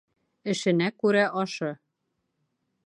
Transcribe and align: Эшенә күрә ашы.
Эшенә 0.53 0.87
күрә 1.03 1.21
ашы. 1.43 1.71